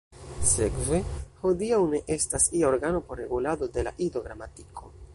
Sekve, 0.51 1.01
hodiaŭ 1.43 1.79
ne 1.93 2.01
estas 2.17 2.49
ia 2.61 2.73
organo 2.73 3.05
por 3.11 3.25
regulado 3.25 3.73
de 3.77 3.89
la 3.91 3.97
Ido-gramatiko. 4.09 4.95